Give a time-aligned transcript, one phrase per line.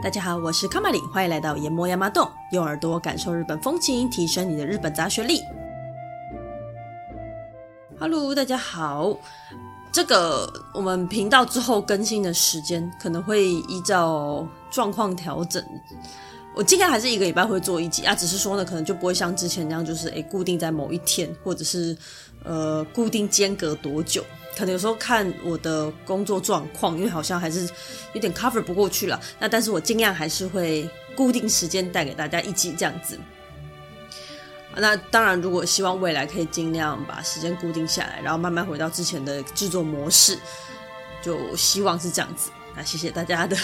[0.00, 5.40] 大家好，我是卡玛里，欢迎来到研磨亚麻洞，用耳朵感受日本风情，提升你的日本杂学力。
[7.98, 9.16] Hello，大家好。
[9.90, 15.62] 这个我们频道之后更新的时间可能会依照状况调整。
[16.54, 21.96] 我今天还是一个礼拜会做一集啊，只是说呢，可能就不会像之前那样，就是诶固定在某一天，或者是
[22.44, 24.24] 呃固定间隔多久。
[24.56, 27.66] 可能有时候看我的工作状况，因为好像还是
[28.12, 29.18] 有点 cover 不过去了。
[29.38, 33.18] 那但是我尽量还是会固定时间带给大家一集这样子。
[34.74, 40.38] 那当然，如果希望未来可以尽量把时间固定下来，然后慢慢回到之前的制作模式，
[41.22, 42.50] 就希望是这样子。
[42.74, 43.56] 那谢谢大家的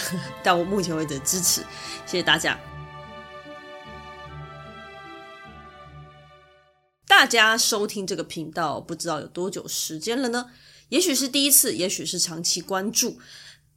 [0.42, 1.62] 到目前为止的支持，
[2.06, 2.58] 谢谢大家。
[7.08, 10.50] 大家收听这个频道不知道有多久时间了呢？
[10.90, 13.18] 也许是第一次，也许是长期关注。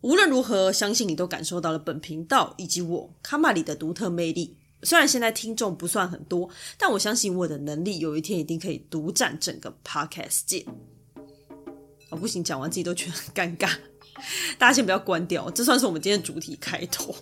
[0.02, 4.58] 无论如何，相信你都感受到了本频道以及我卡玛里的独特魅力。
[4.84, 10.66] 虽然现在听众不算很多，但我相信我的能力有一天一定可以独占整个 Podcast 界。
[12.10, 13.72] 哦，不行，讲完自己都觉得很尴尬。
[14.60, 17.16] 大家先不要关掉，这算是我们今天主题开头。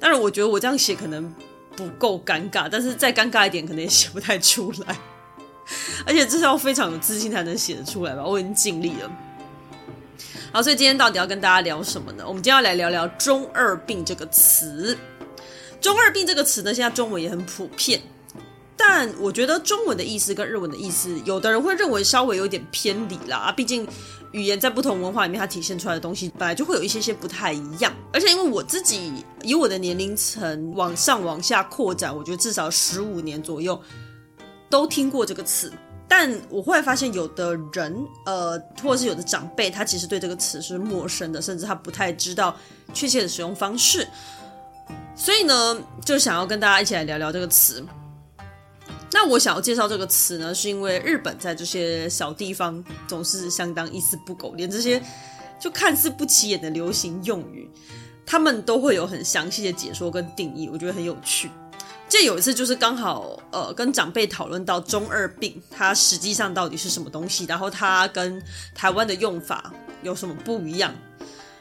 [0.00, 1.30] 当然，我觉得我这样写可能
[1.76, 5.11] 不够尴尬，但是再尴尬一点，可能也写不太出来。
[6.04, 8.24] 而且这是要非常有自信才能写得出来吧？
[8.24, 9.10] 我已经尽力了。
[10.52, 12.24] 好，所以今天到底要跟大家聊什么呢？
[12.26, 14.96] 我们今天要来聊聊“中二病”这个词。
[15.80, 18.00] “中二病”这个词呢，现在中文也很普遍，
[18.76, 23.50] 但我觉得中文的意思跟日文的意思，有的人会认为稍微有点偏离啦。
[23.56, 23.88] 毕竟
[24.32, 27.92] 语言在不同文化里面，它体现出来的东西本来就会有一些些不太一样。
[28.12, 33.80] 而且因为我自己以我的年龄层往上往下扩展，我觉得至少十五年左右。
[34.68, 35.70] 都听过这个词，
[36.14, 42.54] 但我后来发现，有的人，呃，或者是有的长辈，他其实对这个词是陌生的，甚至他不太知道
[42.92, 44.06] 确切的使用方式。
[45.16, 45.74] 所以呢，
[46.04, 47.82] 就想要跟大家一起来聊聊这个词。
[49.10, 55.02] 那我想要介绍这个词呢，是因为日本在这些小地方总是相当一丝不苟，连这些
[55.58, 57.66] 就看似不起眼的流行用语，
[58.26, 61.50] 他们都会有很详细的解说跟定义，我觉得很有趣。
[62.12, 68.38] 这有一次就是刚好呃跟长辈讨论到中二病，它实际上到底是什么东西，然后它跟
[68.74, 70.94] 台湾的用法有什么不一样，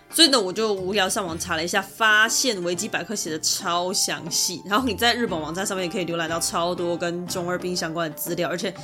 [0.09, 8.75] 所以呢我就无聊上网查了一下，发现维基百科写的超详细，然后你在日本网站上面也可以浏览到超多跟中二病相关的资料，而且。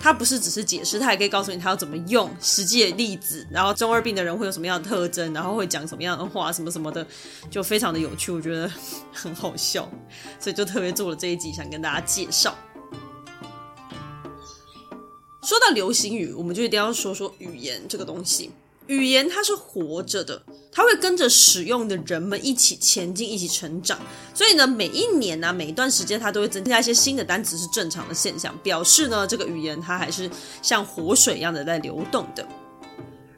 [0.00, 7.06] 他不是只是解释，他还可以告诉你他要怎么用实际的例子，然后中二病的人会有什么样的特征，然后会讲什么样的话，什么什么的，
[7.50, 8.70] 就非常的有趣，我觉得
[9.12, 9.90] 很好笑，
[10.38, 12.54] 所以就特别做了这一集，想跟大家介绍。
[15.42, 18.50] 说到流行语，我们就一定要说说语言这个东西。
[18.86, 23.98] 语言它是活着的，它会跟着使用的人们一起前进，一起成长。
[24.34, 30.30] 所以呢，每一年呢、啊，每一段时间它都会增加一些新的单词，是正常的现象，表示呢，这个语言它还是
[30.62, 32.46] 像活水一样的在流动的。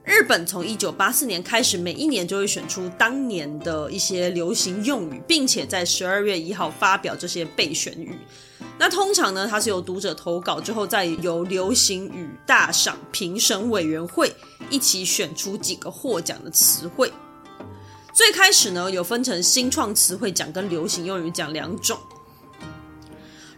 [0.04, 8.18] 日本从一九八四年开始，每一年就会选出当年的一些流行用语，并且在十二月一号发表这些备选语。
[8.78, 14.34] 那通常呢，它是由读者投稿之后，再由流行语大赏评审委员会
[14.70, 17.12] 一起选出几个获奖的词汇。
[18.12, 21.98] 最开始呢，有分成新创词汇奖跟流行用语奖两种。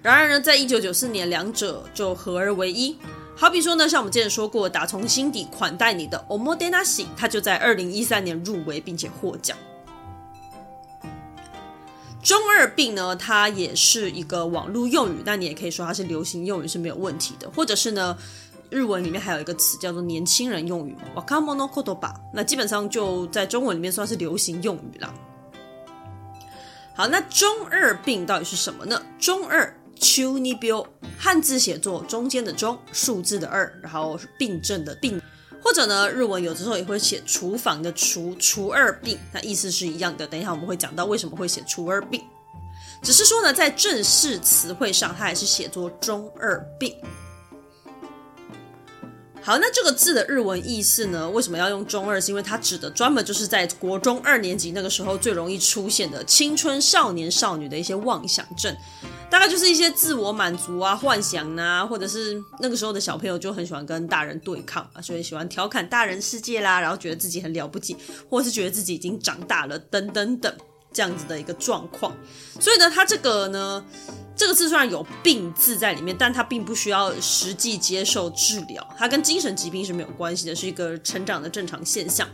[0.03, 2.97] 然而呢，在一九九四年，两者就合而为一。
[3.37, 9.57] 好比说呢，像我们之前说过，打从心底款待你的 omotenashi，它就在二零一三年入围并且获奖。
[12.23, 17.51] 中二病呢，它也是一个网络用语，那你也可以说它是流行用语是没有问题的。
[17.51, 18.19] 或者是呢，
[18.71, 25.13] 日文里面还有一个词叫做年轻人用语，wakamono kotoba，那基本上就在中文里面算是流行用语了。
[26.95, 29.03] 好，那中二病到底是什么呢？
[29.19, 30.85] 中二，中二病，
[31.19, 35.21] 汉字写作中间的中，数字的二，然后病症的病。
[35.63, 40.27] 或者呢，日文有的时候也会写厨房的厨，厨二病，那意思是一样的。
[40.27, 42.23] 等一下我们会讲到为什么会写厨二病，
[43.03, 46.97] 只是说呢，在正式词汇上，它还是写作中二病。
[49.43, 52.21] 好，那这个字的日文意思呢，为什么要用中二？
[52.21, 58.77] 是因为它指的专门就是在国中二年级那个时候最容易出现的青春少年少女的一些妄想症。
[59.31, 67.97] 大概就是一些自我满足啊、幻想啊，或者是那个时候的小朋友就很喜欢跟大人对抗啊，所以喜欢调侃大人世界啦，然后觉得自己很了不起，
[68.29, 70.53] 或是觉得自己已经长大了，等等等
[70.93, 72.15] 这样子的一个状况。
[72.59, 73.85] 所以呢，它这个呢，
[74.37, 82.29] 这个字虽然有“病”字在里面，但它并不需要实际接受治疗，它跟精神疾病是没有关系的，是一个成长的正常现象。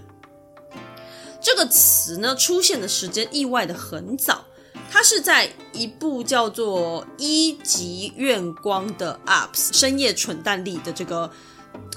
[1.41, 4.45] 这个词呢出现的时间意外的很早，
[4.91, 11.31] 它是在一部叫做《一级院光》的 UPS 深夜蠢蛋力的这个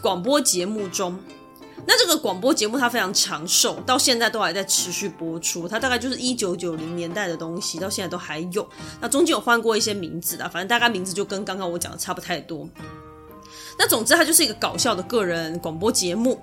[0.02, 1.20] 广播节目中。
[1.92, 5.68] 那这个广播节目它非常长寿，到现在都还在持续播出。
[5.68, 8.70] 它大概就是一九九零年代的东西，到现在都还有。
[9.02, 12.70] 那中间有换过一些名字的，反正大概名字就跟刚刚我讲的差不太多。
[13.76, 16.40] 那总之，它就是一个搞笑的个人广播节目。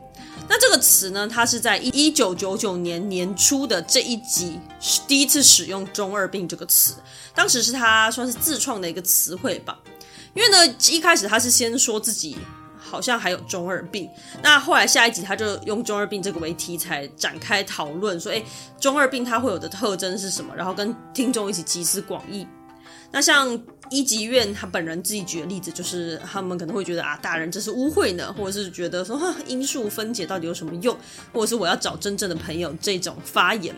[0.49, 4.59] 那这个词呢，它是在一九九九年年初的这一集
[5.07, 6.95] 第一次使用“中二病”这个词，
[7.37, 9.79] 当时是他算是自创的一个词汇吧。
[10.35, 12.37] 因为呢，一开始他是先说自己。
[12.89, 14.09] 好像还有中二病，
[14.43, 18.45] 那后来下一集他就用中二病这个为题材展开讨论，说，诶，
[18.79, 20.55] 中二病它会有的特征是什么？
[20.55, 22.47] 然后跟听众一起集思广益。
[23.13, 30.97] 那像一级院他本人自己举的例子，就是他们可能会觉得啊，大人这是污秽呢，或者是觉得说，因数分解到底有什么用？
[31.33, 33.75] 或者是我要找真正的朋友这种发言。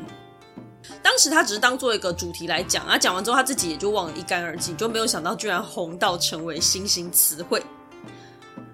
[1.02, 7.62] 当时他只是当做一个主题来讲，啊，讲完之后他自己也就忘了一干二净，就没有想到居然红到成为新兴词汇。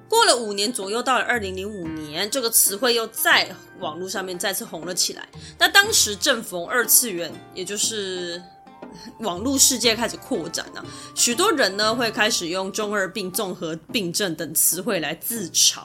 [0.08, 3.48] 过了五年左右，到了二零零五年，这个词汇又在
[3.80, 5.28] 网络上面再次红了起来。
[5.58, 8.40] 那当时正逢二次元，也就是
[9.20, 10.84] 网络世界开始扩展啊，
[11.14, 15.82] 许多人呢会开始用中二病、综合病症等词汇来自嘲。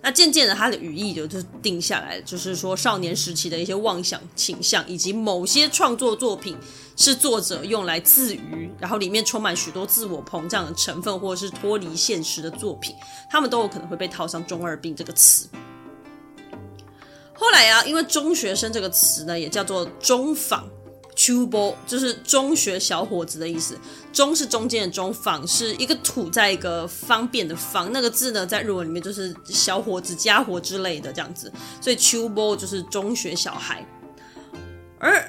[0.00, 6.56] 那渐渐的，它的语义就就定下来，就是说少年时期的一些妄想倾向，以及某些创作作品
[6.96, 12.94] 是作者用来自娱，然后里面充满许多自我膨胀的成分，或者是脱离现实的作品，
[13.28, 15.48] 他们都有可能会被套上“中二病”这个词。
[17.34, 20.68] 后来啊，因为中学生这个词呢，也叫做中坊。
[21.18, 23.76] 秋波就是中学小伙子的意思，
[24.12, 33.84] 中是中间的中，坊是一个土在一个方便的方，那个字呢，在日文里面就是小伙子、家伙之类的这样子，所以秋波就是中学小孩。
[35.00, 35.20] 而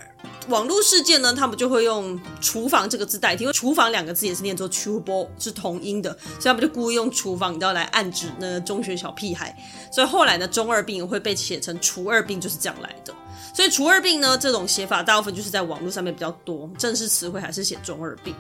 [0.48, 9.58] 网络世界呢，他们就会用厨房这个字代替，因为厨房两个字也是念作秋波，是同音的，所以他们就故意用厨房，你知道来暗指那个中学小屁孩。
[9.92, 13.12] 所以后来呢，中二病会被写成厨二病，就是这样来的。
[13.60, 18.34] 所以，除二病呢，这种写法大部分就是在网络上面比较多，正式词汇还是写中二病。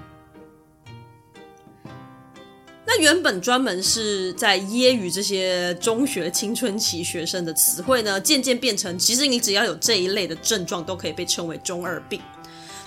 [2.88, 12.22] 那原本专门是在揶揄这些中学青春期学生的词汇呢，渐渐变成，其实你只要有这一类的症状，都可以被称为中二病。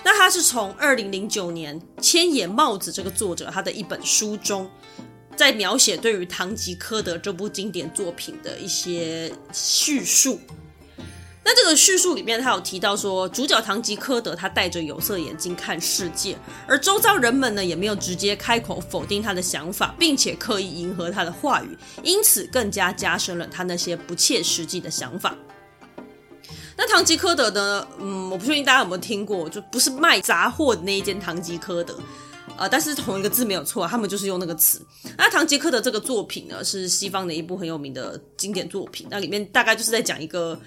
[0.03, 4.67] 那他是从二零零九年千野茂子这个作者他的一本书中，
[5.35, 10.39] 在描写对于《堂吉诃德》这部经典作品的一些叙述。
[11.45, 25.35] 那这个叙述里面，他有提到说，主角唐吉诃德他戴着有色眼镜看世界，而周遭人们呢也没有直接开口否定他的想法，并且刻意迎合他的话语，因此更加加深了他那些不切实际的想法。
[26.77, 31.99] 那唐吉诃德呢，嗯，我不确定大家有没有听过，就不是卖杂货的那一间唐吉诃德，
[32.55, 34.81] 呃，但是同一个字没有错，他们就是用那个词。
[35.17, 40.57] 那唐吉诃德这个作品呢，是西方的一部很有名的经典作品，那里面大概就是在讲一个。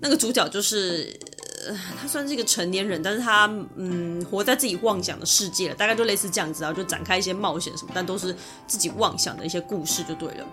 [0.00, 1.18] 那个主角就是，
[1.66, 3.46] 呃，他算是一个成年人，但是他
[3.76, 8.32] 嗯，活在自己妄想的世界了，大概就类似这样子啊，就展开一些冒险什么，但都是
[8.66, 10.46] 自己妄想的一些故事就对了。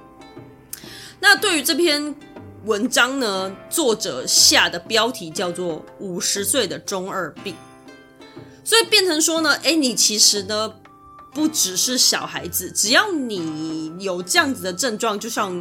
[1.19, 2.15] 那对于这篇
[2.63, 7.56] 文章呢，作者下的标题叫做“五十岁的中二病”，
[8.65, 10.73] 所以变成说呢，诶，你其实呢
[11.33, 15.54] 不只是小孩子，只要你有这样子的症状，就像。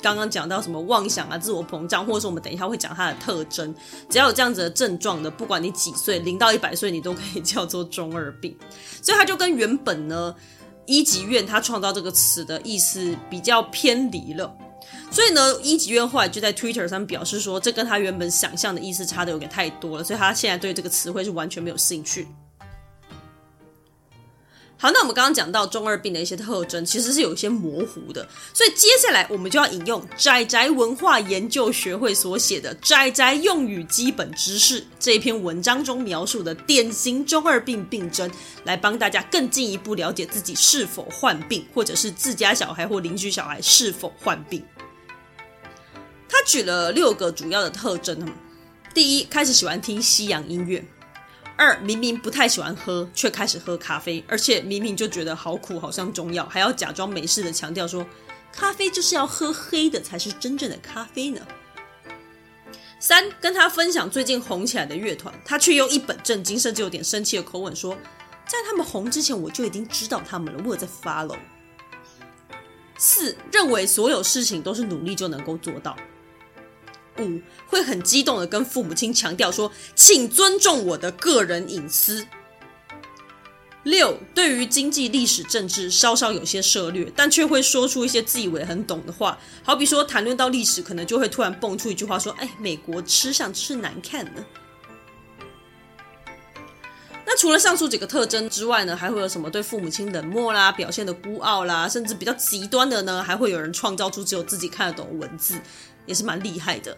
[0.00, 3.74] 刚刚讲到什么妄想啊、自我膨胀，或者是我们等一下会讲它的特征，
[4.08, 8.56] 只要有这样子的症状的，不管你几岁，零到一百岁，你都可以叫做中二病。
[9.02, 10.34] 所以他就跟原本呢
[10.86, 14.56] 一级院他创造这个词的意思比较偏离了。
[15.10, 22.28] 所以呢，一级院后来就在 Twitter 上表示说，这跟他原本想象的意思差的有点太多了，所以他现在对这个词汇是完全没有兴趣。
[24.80, 38.30] 好，那我们刚刚讲到中二病的一些特征，其实是有一些模糊的，所以接下来我们就要引用宅宅文化研究学会所写的《宅宅用语基本知识》这一篇文章中描述的典型中二病病症，
[38.62, 44.64] 来帮大家更进一步了解自己是否患病，或者是自家小孩或邻居小孩是否患病。
[46.28, 48.32] 他举了六个主要的特征，
[48.94, 50.86] 第一，开始喜欢听西洋音乐。
[51.58, 58.06] 二，明明不太喜欢喝，却开始喝咖啡，而且明明就觉得好苦，好像中药，还要假装没事的强调说，
[58.52, 61.40] 咖啡就是要喝黑的才是真正的咖啡呢。
[63.00, 67.96] 三，跟他分享最近红起来的乐团，他却用一本正经甚至有点生气的口吻说，
[68.46, 71.36] 在他们红之前我就已经知道他们了，我在 follow。
[72.96, 75.96] 四，认为所有事情都是努力就能够做到。
[77.18, 82.26] 五会很激动的跟父母亲强调说，请尊重我的个人隐私。
[83.84, 89.38] 六，对于经济、历史、政治稍稍有些涉略，但却会说出一些自以为很懂的话。
[89.62, 94.44] 好比说，谈论到历史，可能就会突然蹦出一句话说：“哎，美国吃相吃难看的。”
[97.24, 103.22] 那除了上述几个特征之外呢，还会有什么对父母亲冷漠啦、表现的孤傲啦，甚至比较极端的呢？
[103.22, 105.54] 还会有人创造出只有自己看得懂文字，
[106.08, 106.96] 也是蛮厉害的。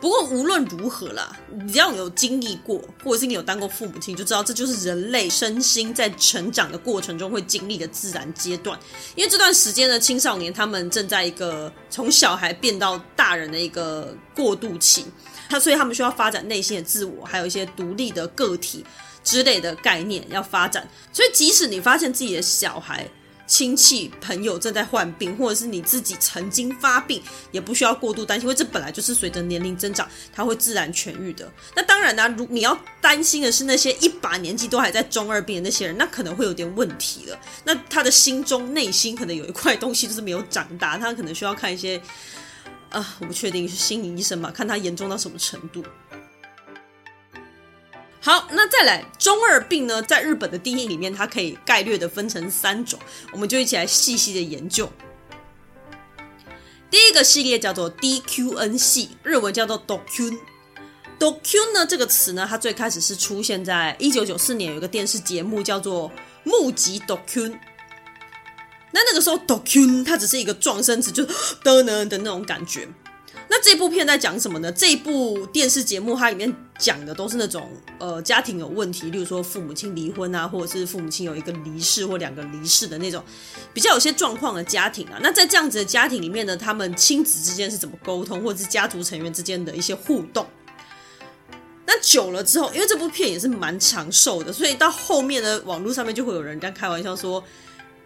[0.00, 8.78] 不过无论如何啦，你只要有经历过，或者是你有当过父母亲，就知道这就是人类身心在成长的过程中会经历的自然阶段。
[9.14, 15.04] 因为这段时间的，青少年他们正在一个从小孩变到大人的一个过渡期，
[15.50, 18.82] 他所以他们需要发展内心的自我，还有一些独立的个体
[19.22, 20.88] 之类的概念要发展。
[21.12, 23.06] 所以即使你发现自己的小孩，
[23.50, 31.52] 亲戚朋友正在患病，或者是你自己曾经发病，也不需要过度担心，因为这本来就是随着年龄增长，它会自然痊愈的。
[31.74, 37.36] 那当然呢、如你要担心的是那些一把年纪都还在中二病的那些人，那可能会有点问题了。
[37.64, 42.00] 那他的心中内心可能有一块东西就是没有长大，他可能需要看一些，
[42.88, 45.84] 啊、我不确定是心理医生嘛，看他严重到什么程度。
[48.22, 50.02] 好，那再来中二病呢？
[50.02, 52.98] 在日本的定义里面，它可以概略的分成三种，
[53.32, 54.92] 我们就一起来细细的研究。
[56.90, 60.38] 第一个系列叫做 DQN 系，日文叫做 docun。
[61.18, 66.10] docun 呢这个词呢，它最开始是出现在一九九四年有一个电视节目叫做
[66.44, 67.50] 《目击 Dokyun》。
[68.92, 72.86] 那那个时候，docun 它只是一个状声词，就是的呢的那种感觉。
[73.52, 74.70] 那这部片在讲什么呢？
[74.70, 83.24] 这一部电视节目它里面讲的都是那种呃家庭有问题，例如说父母亲离婚啊，或者是父母亲有一个离世或两个离世的那种
[83.74, 85.18] 比较有些状况的家庭啊。
[85.20, 90.46] 那在这样子的家庭里面呢，他们亲子之间是怎么沟通，或者是家族成员之间的一些互动。
[91.84, 97.42] 那久了之后，因为这部片也是蛮长寿的，所以到后面呢，网络上面就会有人在开玩笑说。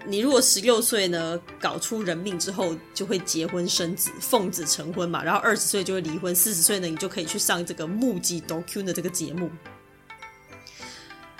[0.07, 5.25] 你如果十六岁呢，搞出人命之后，就会结婚生子，奉子成婚嘛。
[5.25, 9.51] 然后二十岁就会离婚，四十岁呢，你就可以去上这个目击 dokun 的这个节目。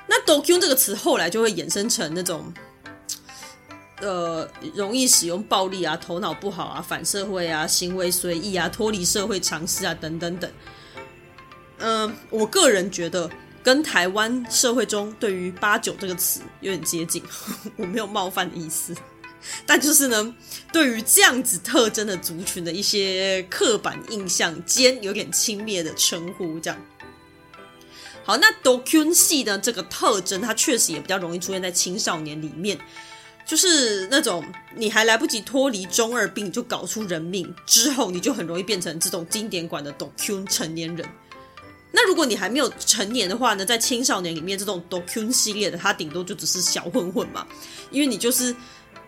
[0.07, 2.53] 那 dokun 这个词后来就会衍生成那种，
[4.01, 10.51] 呃，容易使用暴力啊，头脑不好啊，反社会啊，行为随意啊，脱离社会常识啊，等等等。
[11.79, 13.31] 嗯、我个人觉得。
[13.65, 17.23] 跟台湾社会中对于“八九”这个词有点接近，
[17.77, 18.95] 我没有冒犯的意思，
[19.65, 20.35] 但就是呢，
[20.71, 26.79] 对于这样子特征的族群的一些刻板印象间有点轻蔑的称呼，这样。
[28.23, 32.79] 好，那 Doku 系呢这个特征，它确实也比较容易出现在青少年里面，
[33.47, 34.45] 就是那种
[34.77, 41.09] 你还来不及脱离中二病就搞出人命之后，你就很容易变成这种经典馆的 Doku 成年人。
[41.97, 47.47] 那如果你还没有成年的话呢，在青少年里面，这种 dokun 系列的，他顶多就只是小混混嘛，
[47.93, 48.53] 因为你就是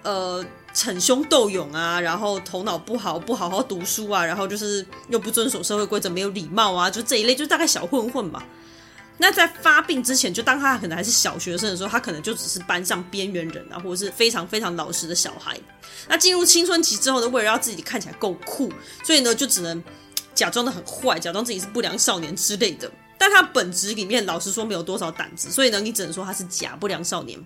[0.05, 8.41] 呃逞凶斗勇啊，然后头脑不好，不好好读书啊，然后就是又不遵守社会规则，没有礼貌啊，就这一类，就大概小混混嘛。
[9.19, 15.59] 那在发病之前，就当他可能还是小学生的时候，他可能就只是班上边缘人啊，或者是非常非常老实的小孩。
[16.09, 19.83] 那进入青春期之后呢，为了让自己看起来够酷，所以呢，就只能。
[20.37, 22.89] 假装的很坏，假装自己是不良少年之类的，
[23.19, 27.45] 但他本质里面老实说没有多少胆子，所以呢，你只能说他是假不良少年。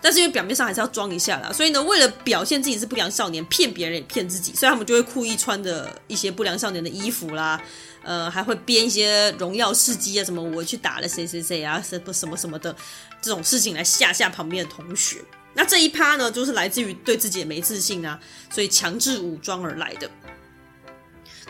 [0.00, 7.58] 但是因为表面上还是要装一下啦，所以呢，为了表现自己是不良少年，骗别人也骗自己，所以他们就会故意穿的一些不良少年的衣服啦，
[8.02, 12.74] 呃，还会编一些荣耀事迹啊，什么我去打了谁谁谁啊，什么什么什么的
[13.22, 15.22] 这种事情来吓吓旁边的同学。
[15.54, 18.18] 那这一趴呢，就是来自于对自己的没自信啊，
[18.50, 20.10] 所以强制武装而来的。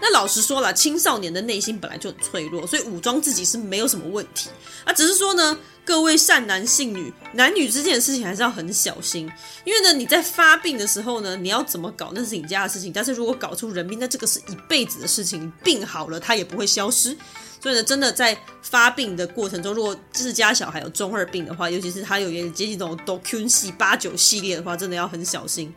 [0.06, 4.50] 那老实说了，青少年的内心本来就很脆弱，所以武装自己是没有什么问题
[4.84, 4.92] 啊。
[4.92, 9.26] 只是说呢，各位善男信女，男女之间的事情还是要很小心，
[9.64, 15.50] 因为呢，你在发病的时候呢，你要怎么搞那是你家的事情，但是如果搞出人命，那这个是一辈子的事情。
[15.62, 17.16] 病好了，它也不会消失。
[17.62, 25.72] 所以呢，真的在发病的过程中，如果自家小孩有中二病的话，尤其是他有点接近这种 Dokyun 系八九系列的话，真的要很小心，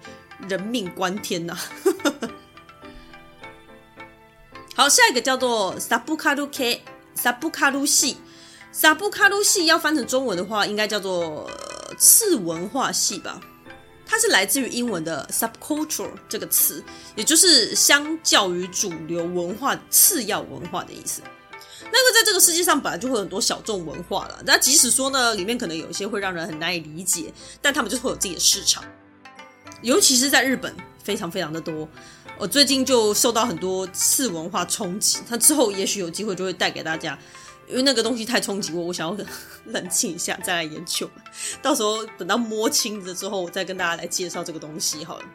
[0.49, 2.29] 人命关天呐、啊。
[4.77, 6.83] 好，下一个叫做萨布卡鲁 K，
[7.15, 8.15] 萨布卡鲁系，
[8.71, 11.49] 萨布卡鲁系要翻成中文的话，应该叫做
[11.97, 13.41] 次文化系吧？
[14.05, 16.83] 它是来自于英文的 subculture 这个词，
[17.15, 21.23] 也就是相较于主流文化次要文化的意思。
[21.81, 28.83] 那个在这个世界上本来就会有很多小众文化了，那即使说呢，里面可能有一些会让人很难以理解，但他们就是会有自己的市场，
[29.81, 30.71] 尤其是在日本，
[31.03, 31.89] 非常非常的多。
[32.39, 37.17] 我最近就受到很多次文化冲击，他之后也许有机会就会带给大家，
[37.67, 39.25] 因为那个东西太冲击我，我想要
[39.65, 41.09] 冷静一下再来研究，
[41.63, 45.25] 到时候等到摸清了之后，我再跟大家来介绍这个东西好了。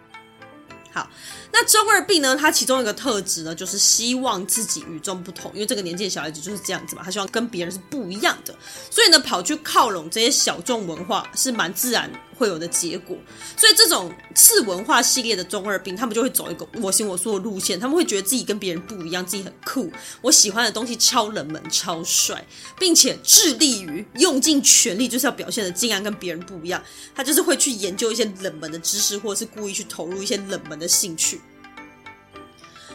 [0.94, 1.08] 好，
[1.50, 2.36] 那中二病呢？
[2.36, 5.50] 它其中一个特质呢，就是希望自己与众不同。
[5.54, 8.54] 因为这个年纪的小孩子就是这样子嘛，他希望跟别人是不一样的，
[8.90, 13.16] 所以呢，跑去靠拢这些小众文化是蛮自然会有的结果。
[13.56, 17.78] 所以这种次文化系列的中二病，他们就会走一个我行我素的路线。
[17.78, 22.44] 他们会觉得自己跟别人不一样，自己很酷，我喜欢的东西超冷门、超帅，
[22.78, 26.82] 并且致力于用尽全力，就是要表现的尽量跟别人不一样。
[27.14, 31.40] 他就是会去研究一些冷门的知识，或者是故意去投入一些冷门的兴趣，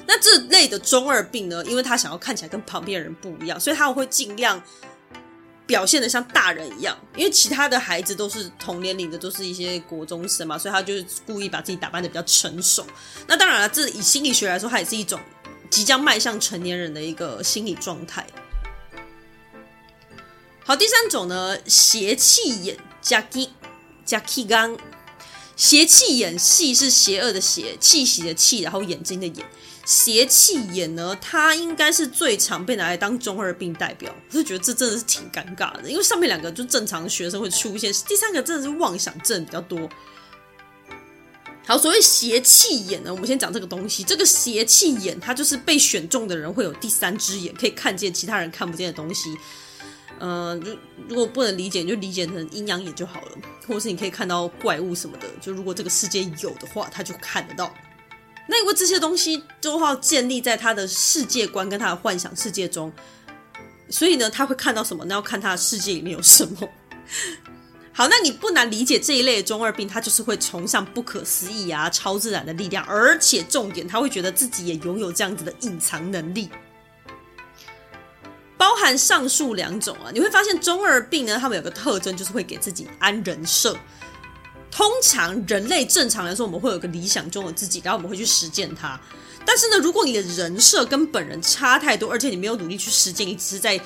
[0.05, 4.61] 那这类的中二病呢，因为他想要看起来跟旁边人不一样，所以他会尽量
[5.67, 6.97] 表现的像大人一样。
[7.15, 12.87] 因为其他的孩子都是同年龄的，都是一些国中生嘛，所以他就是故意把自己打扮的比较成熟。
[13.27, 15.19] 那当然了，这以心理学来说，它也是一种
[15.69, 18.25] 即将迈向成年人的一个心理状态。
[20.65, 23.51] 好，第三种呢，邪气眼加基
[24.03, 24.77] 加基刚。
[25.57, 29.45] 邪气眼，气是邪恶的邪，气息的气，然后眼睛的眼。
[29.85, 34.13] 邪气眼呢，它应该是最常被拿来当中二病代表。
[34.29, 39.89] 我是觉得这真的是挺尴尬的，因为上面两个就正常学生会出现，第三个真的是妄想症比较多。
[41.65, 44.03] 好，所谓邪气眼呢，我们先讲这个东西。
[44.03, 49.35] 这个邪气眼，它就是被选中的人会有第三只眼，可以看见其他人看不见的东西。
[50.19, 53.31] 嗯、呃，就如果不能理解，你就理解成阴阳眼就好了，
[53.67, 55.27] 或者是你可以看到怪物什么的。
[55.41, 57.73] 就如果这个世界有的话，他就看得到。
[58.49, 62.91] 那因为这些东西都要建立在他的世界观跟他的幻想世界中，
[63.89, 65.03] 所以呢，他会看到什么？
[65.05, 66.69] 那要看他的世界里面有什么。
[67.91, 76.47] 好，那你不难理解这一类的中二病，他就是会崇尚不可思议啊、超自然的力量，而且重点，他会觉得自己也拥有这样子的隐藏能力。
[78.57, 83.77] 包含上述两种啊，你会发现中二病呢，他们有个特征，就是会给自己安人设。
[84.71, 88.99] 通常人类正常来说，我们会有个理想中的自己，然后我们会去实践它。
[89.45, 93.79] 但是呢，如果你的人设跟本人差太多，而且你没有努力去实践，你只是在，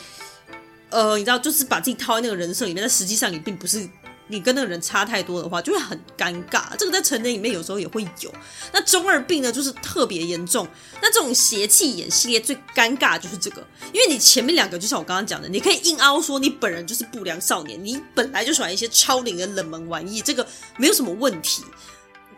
[0.89, 3.87] 呃，你知道，就是把自己套在那个人设里面，但实际上你并不是。
[4.31, 6.75] 你跟那个人差太多的话，就会很尴尬。
[6.77, 8.33] 这个在成人里面有时候也会有。
[8.71, 10.67] 那中二病呢，就是特别严重。
[11.01, 21.63] 那这种邪气眼系列最尴尬就是这个，因为你前面两个就像我刚刚讲的，你可以硬凹说你本人就是不良少年，你本来就喜欢一些超龄的冷门玩意，这个没有什么问题。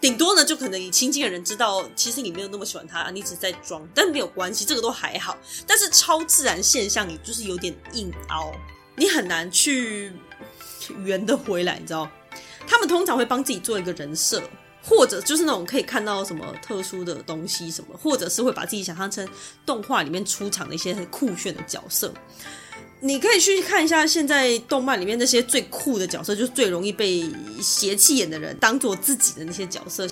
[0.02, 5.38] 顶多呢，就可能你亲近的人知道，其实你没有那么喜欢他，你只是在装，但没有关系，这个都还好。
[5.66, 8.52] 但是超自然现象，你就是有点硬凹，
[8.98, 10.12] 你很难去。
[11.04, 12.10] 圆的回来，你知道？
[12.66, 14.42] 他们通常会帮自己做一个人设，
[14.84, 19.28] 或者就是那种可以看到什么特殊的东西什么，或者是会把自己想象成
[19.66, 22.14] 动画里面出场的一些很酷炫的角色。
[23.02, 27.30] 你可以去看一下现在动漫里面那些最酷的角色，就是最容易被
[27.62, 30.08] 邪气眼的人当做自己的那些角色。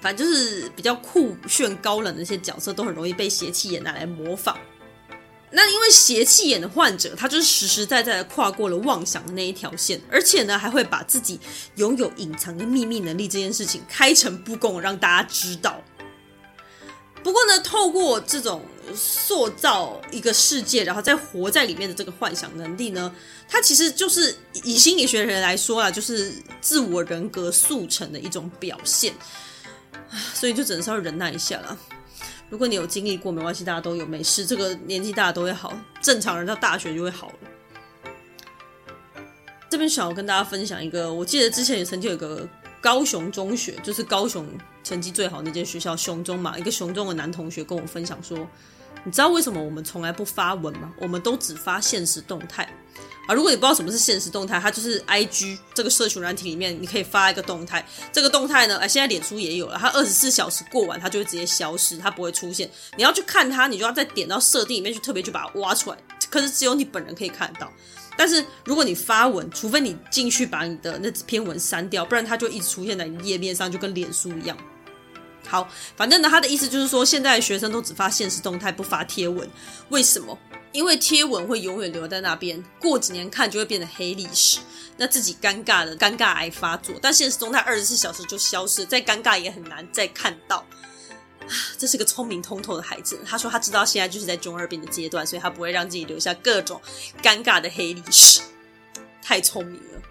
[0.00, 4.58] 反正就是比较酷炫高冷的那些角色，都很容易被邪气眼拿来模仿。
[5.56, 11.38] 那因为邪气眼的患者，他就是实实在在的跨过了妄想的那一条线，而且呢，还会把自己
[11.76, 15.80] 拥有隐藏的秘密能力这件事情开诚布公，让大家知道。
[17.22, 18.62] 不过呢，透过这种
[18.94, 23.14] 塑造一个世界，然后再活在里面的这个幻想能力呢，
[23.48, 29.14] 它其实就是以心理学的人来说啊，就是自我人格速成的一种表现。
[30.32, 31.76] 所以就只能稍微忍耐一下了。
[32.50, 34.46] 如果你有经历过，没关系，大家都有，没事。
[34.46, 37.34] 这个年纪大家都会好，正常人到大学就会好了。
[39.68, 42.48] 这边想要跟大家分享一个，我记得之前也曾经有个
[42.80, 44.46] 高雄中学，就是高雄
[44.84, 48.38] 成绩最好那间学校雄中嘛，一个雄中的男同学跟我分享说，
[49.02, 50.92] 你知道为什么我们从来不发文吗？
[51.00, 52.68] 我们都只发现实动态。
[53.26, 57.84] 啊，如果你不知道什么是现实动态，它就是 IG 这个社群软体里面，你可以发一个动态。
[58.12, 62.70] 这个动态呢，哎，现在脸书也有了，它二十四小时过完，它就会直接消失，它不会出现。
[62.96, 65.96] 你要去看它，你就要再点到设定里面去，特别去把它挖出来。
[66.28, 67.72] 可是只有你本人可以看到。
[68.16, 74.56] 但是如果你发文，除非你进去把你的那篇文删掉，不然它就一直出现在你页面上，就跟脸书一样。
[75.46, 79.48] 好，反正呢，他的意思就是说，现在的学生都只发现实动态，不发贴文，
[79.90, 80.38] 为什么？
[80.74, 84.58] 因为贴文会永远留在那边，过几年看就会变成黑历史，
[84.96, 86.96] 那自己尴尬的尴尬癌发作。
[87.00, 90.66] 但现实中他二十四小时就消失，再尴尬也很难再看到。
[91.78, 96.82] 这是个聪明通透的孩子，他说他知道现在就是在中二病的阶段，所以他不会让自己留下各种
[97.22, 98.40] 尴尬的黑历史，
[99.22, 100.02] 太聪明了。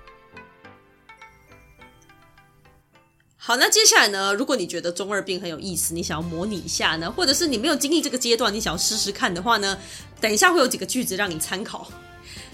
[3.46, 9.78] 好，那接下来呢，如果你觉得中二病很有意思，你想要模拟一下呢，或者是你没有经历这个阶段，你想要试试看的话呢，
[10.22, 11.92] 等一下会有几个句子让你参考。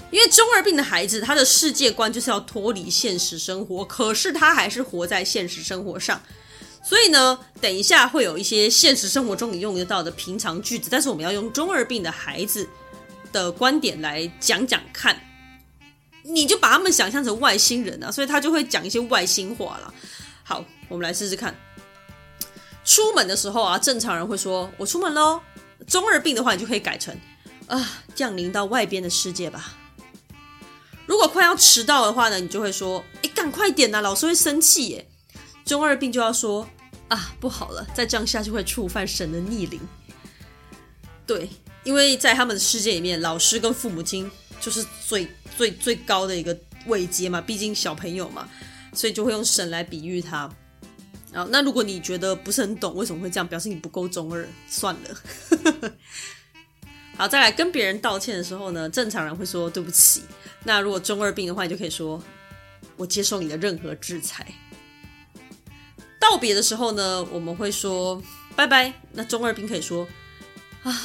[0.10, 6.19] 因为中二病的孩子，他的世界观就是要脱离现实生活，可是他还是活在现实生活上。
[6.84, 12.67] 所以呢，等一下会有一些现实生活中你用得到的平常句子，但是我们要用中二病的孩子
[13.32, 15.21] 的观点来讲讲看。
[16.23, 19.93] 你就把他们想象成外星人啊，所以他就会讲一些外星话了。
[20.43, 21.56] 好，我们来试试看。
[22.84, 25.39] 出门的时候啊，正常人会说“我出门喽”。
[25.88, 27.15] 中二病的话，你就可以改成
[27.67, 29.78] “啊，降临到外边的世界吧”。
[31.06, 35.08] 如果快要迟到的话呢，你就会说：“哎，赶快点呐，老师会生气耶。”
[35.65, 36.67] 中二病就要说
[37.10, 39.80] ：“啊，不好了，再这样下去会触犯神的逆鳞。”
[41.28, 41.47] 对，
[41.84, 48.49] 因为在他们的世界里面，老师跟父母亲就是最最最高的一个位阶嘛，毕竟小朋友嘛，
[48.93, 50.49] 所以就会用神来比喻他。
[51.33, 55.93] 好，那如果你觉得不是很懂为什么会这样，表示你不够中二，算了。
[57.15, 60.23] 好，再来跟别人道歉的时候呢，正常人会说对不起。
[60.63, 62.21] 那如果中二病的话，你就可以说
[62.95, 64.47] 我接受你的任何制裁。
[66.19, 68.21] 道别的时候呢，我们会说
[68.55, 68.93] 拜拜。
[69.11, 70.07] 那中二病可以说
[70.83, 71.01] 啊，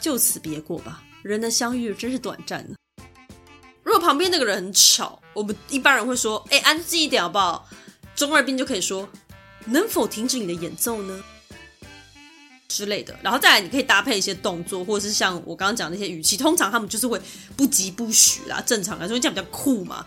[0.00, 2.76] 就此别过吧，人的相遇真是短暂呢。
[3.82, 7.68] 如果旁边那个人很吵，我们一般人会说：“哎，安静一点好不好？”
[8.16, 9.08] 中二病就可以说
[9.66, 11.22] ：“能否停止你的演奏呢？”
[12.68, 13.16] 之类的。
[13.22, 17.20] 然后再来，你可以搭配一些动作，或者是像我刚刚讲那些语气，通常他们就是会
[17.56, 18.62] 不疾不徐啦。
[18.66, 20.04] 正常来说，这样比较酷嘛。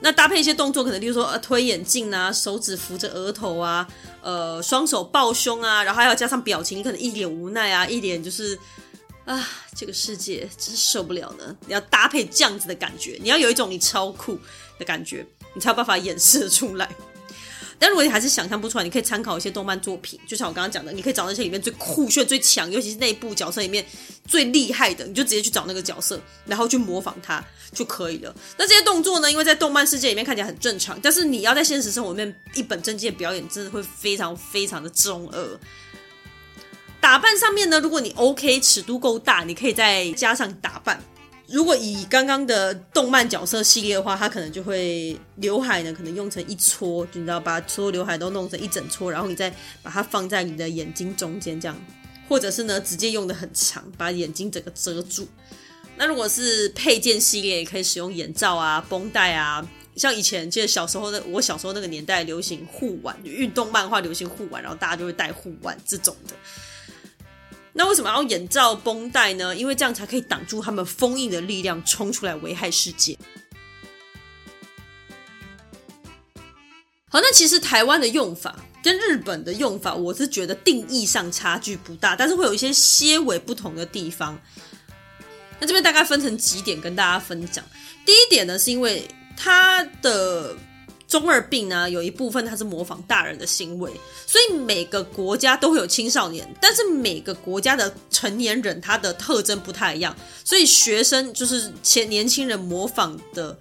[0.00, 3.88] 那搭配一些动作，可能例如说呃推眼镜啊，手指扶着额头啊，
[4.20, 8.58] 呃双手抱胸啊，然后还要加上表情，你可能一脸无奈啊，一脸就是。
[9.24, 11.56] 啊，这个世界真受不了呢！
[11.64, 14.36] 你要搭配这样子的感觉，你要有一种你超酷
[14.80, 16.90] 的感觉，你才有办法演示出来。
[17.82, 23.84] 但如果你还是想象不出来，你可以参考一些动漫作品，就像我刚刚讲的，你可以找那些里面最酷炫、最强，尤其是内部角色里面
[24.24, 28.32] 最厉害的，你就直接去找那个角色，然后去模仿他就可以了。
[28.56, 35.60] 那这些动作呢，因为在动漫世界里面看起来很正常，但是你要在现实生活里面一本正经的表演，真的会非常非常的中二。
[37.00, 41.02] 打扮上面呢，如果你 OK，尺度够大，你可以再加上打扮。
[41.52, 49.50] 如果以刚刚的动漫角色系列的话，它可能就会刘海呢，可能用成一撮，就你知道，把所有刘海都弄成一整撮，然后你再
[49.82, 51.78] 把它放在你的眼睛中间这样，
[52.26, 55.28] 或者是呢，直接用得很长，把眼睛整个遮住。
[55.98, 66.34] 那如果是配件系列，也可以使用眼罩啊、绷带啊，像以前记得小时候的，我小时候那个年代流行护腕，运动漫画流行护腕，然后大家就会戴护腕这种的。
[67.72, 69.56] 那为什么要眼罩绷带呢？
[69.56, 73.18] 因为这样才可以挡住他们封印的力量冲出来危害世界。
[77.08, 84.38] 好，那其实台湾的用法跟日本的用法，我是觉得定义上差距不大，但是会有一些些微不同的地方。
[85.58, 87.64] 那这边大概分成几点跟大家分享。
[88.04, 89.06] 第一点呢，是因为
[89.36, 90.56] 它的。
[91.12, 93.92] 中二病呢，有一部分它是模仿大人的行为，
[94.26, 103.54] 所以每个国家都会有青少年，但是每个国家的成年人他的特征不太一样，所以学生就是前年轻人模仿的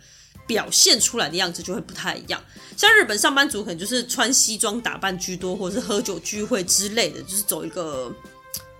[0.47, 2.41] 表现出来的样子就会不太一样。
[2.77, 8.09] 像日本上班族可能就是穿西装打扮居多，或者是喝酒聚会之类的，就是走一个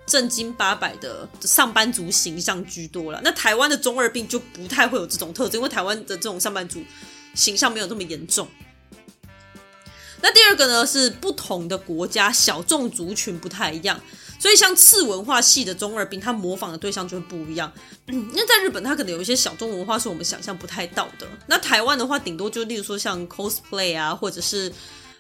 [0.06, 3.20] 正经八百的上班族形象居多了。
[3.22, 6.82] 那台湾的中二病就不太会有这种特征，因为台湾的这种上班族。
[7.34, 8.48] 形象没有这么严重。
[10.24, 14.00] 那第二个呢，是不同的国家小众族群不太一样，
[14.40, 17.72] 所以像次文化系的中二病，他模仿的对象就会不一样。
[18.06, 21.28] 嗯，因为在日本，他可能有一些小众文化是我们想象不太到的。
[21.48, 24.72] 那台湾的话，顶多就例如说像 cosplay 啊，或者是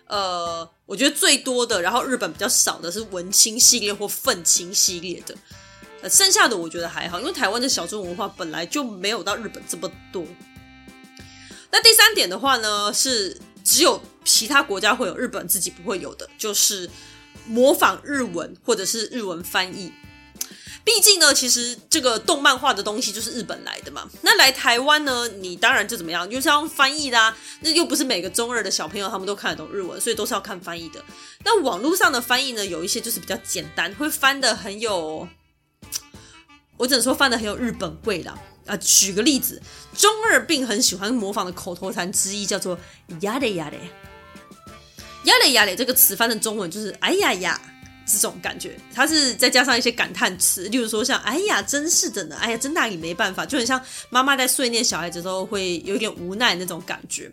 [0.05, 5.35] 呃，我觉得最多的，然后日本比较少的是文青系列或愤青系列的。
[6.03, 10.23] 呃，剩下的我觉得还好，因为台湾的小众文化本来就没有到日本这么多。
[11.71, 16.89] 那第三点的话呢，是只有其他国家会有，日本自己不会有的，就是
[17.47, 19.91] 模仿日文或者是日文翻译。
[20.83, 24.09] 毕竟呢，其实这个动漫画的东西就是日本来的嘛。
[24.23, 27.35] 那来台湾呢，你当然就怎么样，就是要用翻译啦。
[27.61, 30.99] 那又不是每个中二的小朋友他们都看得懂日文，所以都是要看翻译的。
[31.45, 35.27] 那网络上的翻译呢，有一些就是比较简单，会翻得很有，
[36.77, 38.35] 我只能说翻得很有日本味啦。
[38.71, 39.61] 啊，举个例子，
[39.93, 42.79] 中二病很喜欢模仿的口头禅之一叫做
[43.19, 43.77] “呀嘞呀嘞
[45.25, 47.59] ”，“呀嘞呀嘞”这个词翻成中文就是“哎呀呀”
[48.07, 57.29] 这种感觉，它是再加上一些感叹词，例如说像“哎呀，真是的呢”，“哎呀，真拿你没办法”，就很像妈妈在碎念小孩子的时候会有一点无奈那种感觉。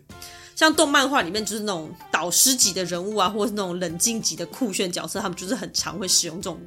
[0.57, 6.61] 像动漫画里面就是那种导师级的人物啊，或者是那种冷静级的酷炫角色，他们就是很常会使用这种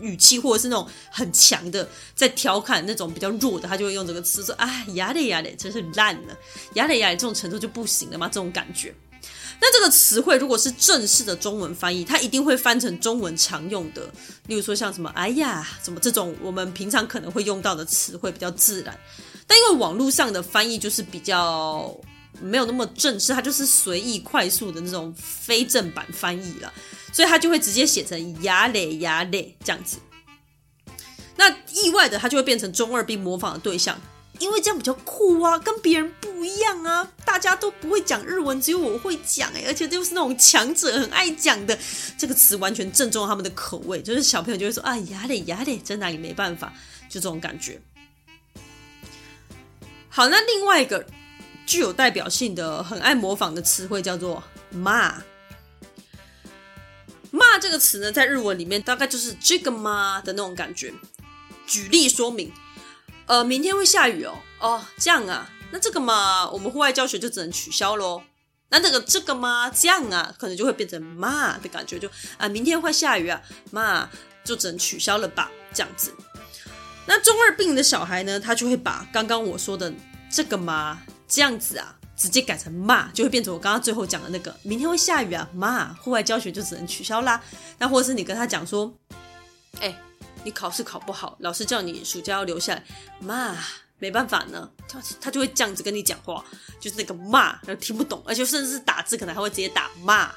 [0.00, 6.36] 语气，或者是那种很强的在调侃那种比较弱的，他就会用这个词说：“哎，呀嘞呀嘞，真是烂了，
[6.74, 8.94] 呀嘞呀嘞，这种程度就不行了吗？”这种感觉。
[9.58, 14.02] 那这个词汇如果是正式的中文翻译，它一定会翻成中文常用的，
[14.48, 18.98] 例如说像什么“哎呀”什么这种我们平常可能会用到的词汇比较自然。
[19.46, 21.98] 但因为网络上的翻译就是比较
[22.42, 26.70] 没有那么正式，它就是随意快速的那种非正版翻译了，
[27.16, 29.96] 所以他就会直接写成“呀嘞呀嘞”这样子。
[31.36, 33.98] 那意外的，它就会变成中二病模仿的对象。
[34.38, 41.78] 因为这样比较酷啊，跟别人不一样啊，大家都不会讲日文，只有我会讲哎，而且又是那种强者很爱讲的
[42.18, 46.70] 这个词，完全正中他们的口味，就是小朋友就会说啊呀嘞呀嘞，真拿你没办法，
[47.08, 47.80] 就这种感觉。
[50.10, 51.06] 好，那另外一个
[51.64, 55.14] 具有代表性的、很爱模仿的词汇叫做“骂”。
[57.36, 60.92] 骂这个词呢，在日文里面大概就是这个嘛的那种感觉。
[61.66, 62.50] 举例说明。
[63.26, 64.38] 呃，明天会下雨哦。
[64.60, 68.22] 哦，这样啊，那这个嘛，我们户外教学就只能取消喽。
[68.68, 74.08] 那这个这个嘛，这样啊，可能就会变成骂的感觉，就啊，明天会下雨啊，嘛
[74.44, 76.14] 就只能取消了吧，这样子。
[77.06, 79.92] 那中二病的小孩呢，他就会把刚刚我说的
[80.30, 87.42] 这个嘛，这样子啊，直接改成骂，就会变成我刚刚最后讲的那个，明天会下雨啊，骂，户外教学就只能取消啦。
[87.78, 88.92] 那或者是你跟他讲说，
[89.80, 89.94] 哎。
[90.44, 92.84] 你考试考不好，老师叫你暑假要留下来，
[93.18, 93.56] 骂，
[93.98, 96.44] 没办法呢，他他就会这样子跟你讲话，
[96.78, 100.30] 就是那个骂，然后听不懂，而且甚至是打字可能还会直接打骂。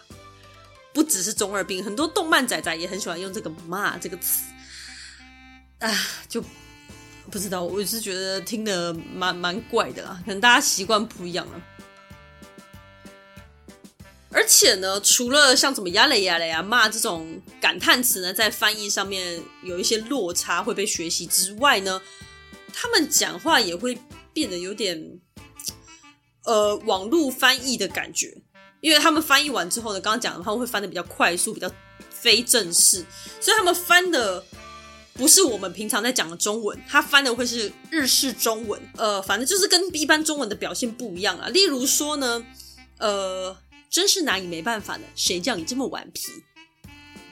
[0.95, 4.45] 不只是中二病，很多动漫仔仔也很喜欢用这个骂这个词，
[5.77, 5.93] 啊，
[6.27, 6.43] 就
[7.29, 11.61] 不知道，我是觉得听的蛮蛮怪的啦，可能大家习惯不一样了。
[14.39, 22.01] 而且呢，除了像怎么呀嘞呀嘞呀骂这种感叹词呢，在翻译上面有一些落差会被学习之外呢，
[22.73, 23.97] 他们讲话也会
[24.31, 25.19] 变得有点
[26.45, 28.37] 呃网络翻译的感觉，
[28.79, 31.69] 因为他们翻译完之后呢，刚刚讲的他们会翻得比较快速，比较
[32.09, 33.03] 非正式，
[33.41, 34.41] 所以他们翻的
[35.15, 41.49] 不是我们平常在讲的中文，他翻的会是日式中文，呃，反正就是跟一般中文的表现不一样啊。
[41.49, 42.45] 例如说呢，
[42.99, 43.57] 呃。
[43.89, 46.27] 真是拿你没办法呢，谁叫你这么顽皮？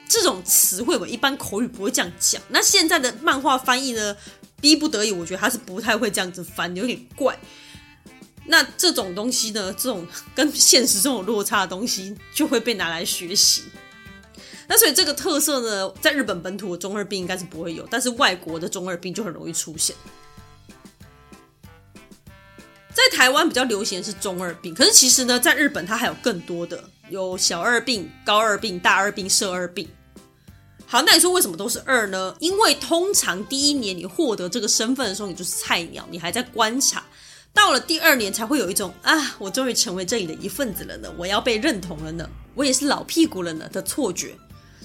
[0.08, 2.40] 这种词汇我一般口语不会这样讲。
[2.48, 4.16] 那现在的漫画翻译呢，
[4.60, 7.38] 逼不得已，我觉得他是不太会这样子翻，有点怪。
[8.46, 13.64] 那这种东西呢，这种跟现实中有落差的东西，就会被拿来学习。
[14.66, 19.94] 那所以这个特色呢，在日本本土的中二病应该是不会有，但是外国的中二病就很容易出现。
[22.98, 29.88] 在台湾比较流行的是中二病，可是其实呢，在日本它还有更多的，有小二病、高二病、大二病、社二病。
[30.84, 32.34] 好，那你说为什么都是二呢？
[32.40, 37.00] 因为通常第一年你获得这个身份的时候，你就是菜鸟，你还在观察；
[37.52, 44.34] 到了第二年才会有一种啊，我终于成为这里的一份子了呢，我要被认同了呢，我也是老屁股了呢的错觉。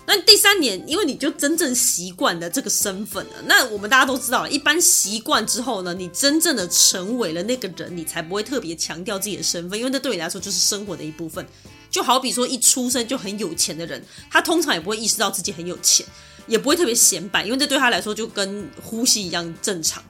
[0.05, 3.31] 那第三年，因为你就真正习惯了这个身份了。
[3.45, 11.45] 那我们大家都知道，一般习惯之后呢，你真正的成为了那个人，你才不会特别强调自己的身份，因为那对你来说就是生活的一部分。
[11.89, 16.05] 就好比说，一出生就很有钱的人，他通常也不会意识到自己很有钱，
[16.47, 20.03] 也不会特别显摆，因为这对他来说就跟呼吸一样正常，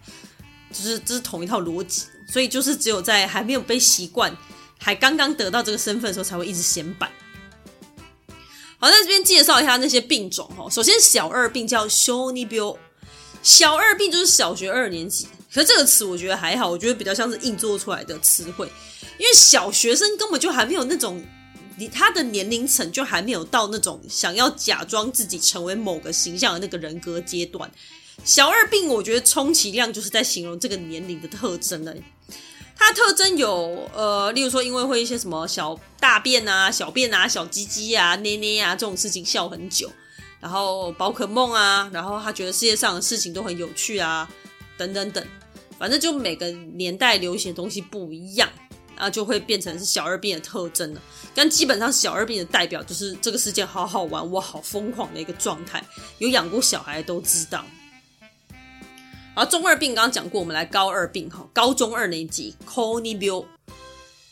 [0.71, 2.03] 就是这是同一套逻辑。
[2.25, 4.35] 所以就是只有在还没有被习惯，
[4.79, 7.11] 还刚刚得到这个身份的时候，才会一直显摆。
[8.83, 10.69] 好，在这边介绍一下那些病种哈。
[10.69, 12.75] 首先，小二病叫小二病，
[13.41, 15.25] 小二病就是小学二年级。
[15.53, 18.67] 可是这个词我觉得还好，我觉得比较像是硬做出来的词汇，
[19.17, 21.23] 因为小学生根本就还没有那种，
[21.93, 27.71] 他的年龄层就还没有到那种想要假装自己成为某个形象的那个人格阶段。
[28.25, 32.03] 小二病，我觉得充其量就是在形容这个年龄的特征而已。
[32.85, 39.89] 它特征有，呃，例如说，因为会一些什么小大便啊、小便啊、小鸡鸡啊、捏捏啊这种事情笑很久，
[40.41, 44.29] 然后宝可梦啊，然后他觉得世界上的事情都很有趣啊，
[44.77, 45.25] 等等等，
[45.79, 48.49] 反正就每个年代流行的东西不一样，
[48.97, 51.01] 然后就会变成是小二病的特征了。
[51.33, 55.81] 但基本上小二病的代表就是这个世界好好玩，我好疯狂的一个状态，
[56.17, 57.63] 有养过小孩都知道。
[59.35, 63.45] 而中二病刚刚讲过，我们来高二病哈，高中二年级高二病。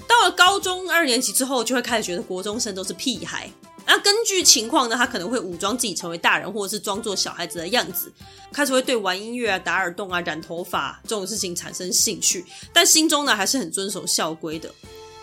[0.07, 3.49] 到了高中二年级之后，就会开始觉得国中生都是屁孩。
[3.87, 8.11] 那根据情况呢，他可能会武装自己成为大人，或者是装作小孩子的样子，
[8.53, 14.71] 开始会对玩音乐啊、打耳洞啊、染头发这种事情产生兴趣，但心中呢还是很遵守校规的。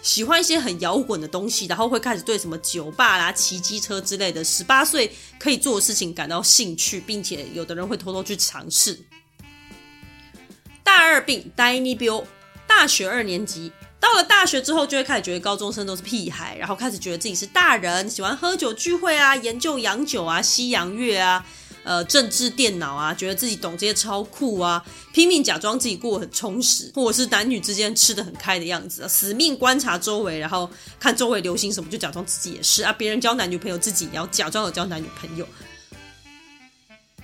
[0.03, 8.99] 喜欢一些很摇滚的东西，然后会开始对什么酒吧啦、骑机车之类的十八岁可以做的事情感到兴趣，并且有的人会偷偷去尝试。
[10.89, 12.25] 大二病 daini 病，
[12.67, 13.71] 大学二年级。
[14.01, 21.45] 到了大学之后，就会开始觉得高中生都是屁孩，然后开始觉得自己是大人，喜欢喝酒聚会啊，研究洋酒啊、西洋乐啊，
[21.83, 35.47] 呃，政治电脑啊，觉得自己懂这些超酷啊，拼命假装自己过得很充实，或者是男女之间吃得很开的样子啊，死命观察周围，然后看周围流行什么，就假装自己也是啊，别人交男女朋友，自己也要假装有交男女朋友。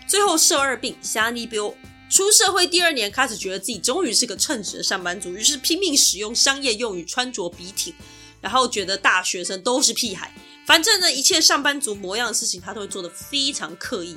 [0.06, 1.72] 最后社二病瞎尼标。
[2.14, 7.92] 出社会第二年，开始觉得自己终于是个称职的上班族，于是拼命使用商业用语，穿着笔挺，
[8.40, 10.32] 然后觉得大学生都是屁孩，
[10.64, 14.16] 反正呢，一切上班族模样的事情，他都会做得非常刻意。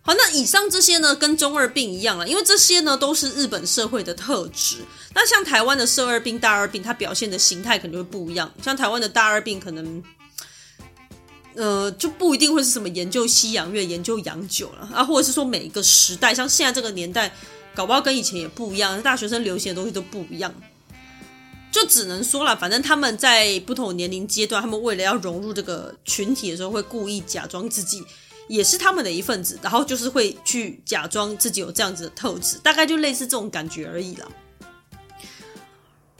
[0.00, 4.76] 好，那以上这些呢，跟中二病一样了，因为这些呢都是日本社会的特质。
[5.14, 8.50] 那像台湾的社二病、大二病，它表现的形态可能会不一样。
[8.62, 10.02] 像台湾的大二病，可能。
[11.56, 17.32] 呃，就不一定会是什么研究西洋乐、研究洋酒了啊，或者是说每一个时代，像现在这个年代，
[17.74, 20.54] 搞不好跟以前也不一样，大学生流行的东西都不一样，
[21.72, 28.02] 就只能说了，反正他们在不同年龄阶段，他们为了要融入这个群体的时候，会故意假装自己
[28.48, 34.28] 也是他们的一份子，然后就是会去假装自己有这样子的特质，大概就类似这种感觉而已啦。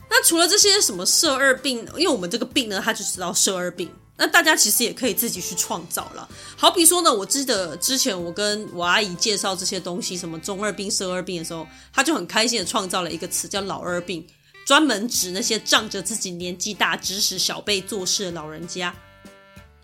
[0.09, 3.89] 那除了这些什么社二病，因为我们这个病呢，他就知道社二病。
[4.23, 14.27] 那大家其实也可以自己去创造了，好比说呢，我记得之前我跟我阿姨介绍这些东西，什么中二病、社二病的时候，她就很开心的创造了一个词叫老二病，
[14.67, 18.95] 专门指那些仗着自己年纪大、指使小辈做事的老人家。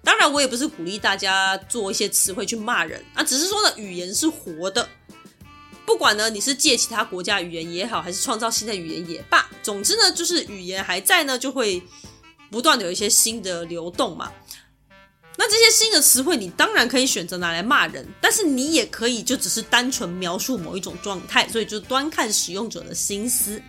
[0.05, 4.87] 当然，我也不是鼓励大家做一些词汇去骂人啊，只是说呢，语言是活的，
[5.87, 11.83] 不管呢你是借其他国家语言也好，还是创造新的语言也罢，总之呢，就是语言还在呢，就会。
[12.51, 14.33] 不断的有一些新的流动嘛，
[15.37, 23.61] 那这些新的词汇，你当然可以选择拿来骂人，但是你也可以就只是单纯描述某一种状态，所以就端看使用者的心思。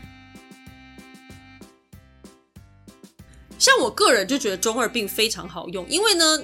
[3.59, 6.43] 像我个人就觉得中二病非常好用，因为呢，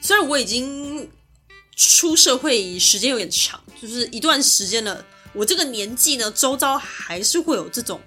[0.00, 1.08] 虽然我已经
[1.76, 8.00] 出社会时间有点长，就是一段时间了，我这个年纪呢，周遭还是会有这种。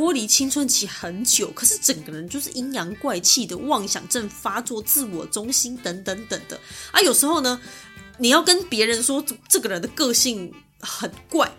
[0.00, 6.58] 脱离青春期很久，可是整个人就是阴阳怪气的妄想症发作、自我中心等等等的
[6.90, 6.98] 啊。
[7.02, 7.60] 有时候呢，
[8.16, 11.54] 你要跟别人说这个人的个性很怪，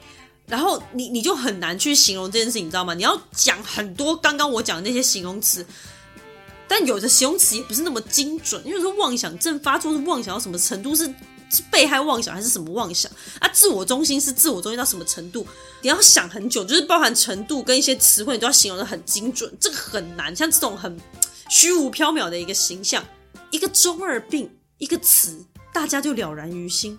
[0.48, 2.96] 然后你你就很难去形容这件事情，你知道吗？
[2.96, 5.64] 你要讲很多刚刚我讲的那些形容词，
[6.68, 11.14] 但有的形容词也不是那么精准，因为说妄想症发作是妄想到什么程度是？
[11.52, 13.50] 是被害妄想还是什么妄想啊？
[13.50, 15.46] 自我中心是自我中心到什么程度？
[15.82, 20.34] 你要想很久，就是包含程度跟一些词汇，你都要形容得很精准，这个很难。
[20.36, 20.98] 像这种很
[21.50, 23.04] 虚无缥缈的一个形象，
[23.50, 26.98] 一个中二病，一个词，大家就了然于心。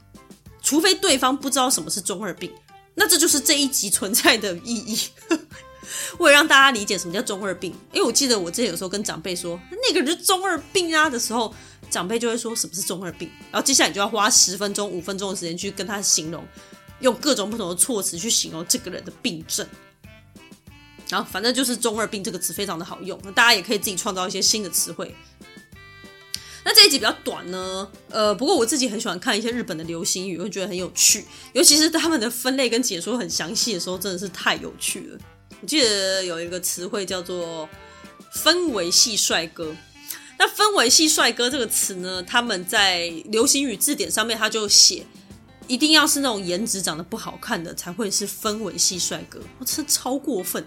[0.61, 2.53] 除非对方不知道什么是中二病，
[2.95, 4.99] 那这就是这一集存在的意义。
[6.19, 11.55] 为了让大家理解什么叫中二病，因为我记得我之前有时候跟长辈说那个人是中二病啊的时候。
[11.90, 16.42] 长辈就会说什么是中二病，然后接下来你就要花十分钟、五分钟的时间去跟他形容，
[17.01, 19.66] 用各种不同的措辞去形容这个人的病症。
[21.09, 25.14] 然后反正就是中二病这个词非常的好用，那大家也可以自己创造一些新的词汇。
[26.64, 35.18] 那这一集比较短呢，呃，不过我自己很喜欢看一些日本的流行语，会觉得很有趣，尤其是他们的分类跟解说很详细的时候，真的是太有趣了。
[35.61, 37.68] 我记得有一个词汇叫做
[38.33, 39.75] “氛围系帅哥”。
[40.42, 45.07] 那氛围系帅哥这个词呢，他们在流行语字典上面他就写，
[45.68, 50.66] 一定要是那种颜值长得不好看的才会是氛围系帅哥，我真的超过分。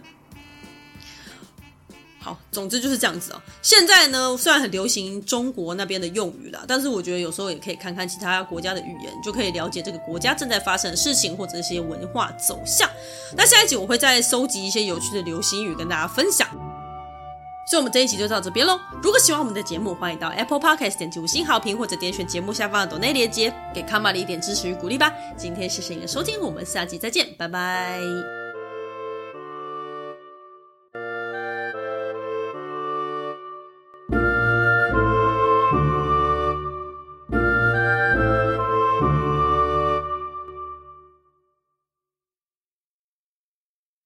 [2.20, 3.42] 好，总之就是这样子哦。
[3.62, 12.90] 现在呢，虽然很流行中国那边的用语啦，但是我觉得有时候也可以看看其他国家的语言，就可以了解这个国家正在发生的事情或者一些文化走向。
[13.36, 16.48] 那下一集我会再收集一些有趣的流行语跟大家分享。
[17.68, 18.80] 所以，我们这一集就到这边喽。
[19.02, 25.12] 如果喜欢我们的节目，欢迎到 Apple Podcast 点击五星好评，或者点选节目下方的抖内链接，给卡玛丽一点支持与鼓励吧。
[25.36, 28.45] 今天谢谢你的收听，我们下集再见，拜拜。